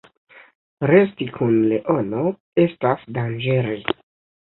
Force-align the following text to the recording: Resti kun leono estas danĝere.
Resti 0.91 1.27
kun 1.35 1.53
leono 1.73 2.25
estas 2.67 3.09
danĝere. 3.19 3.81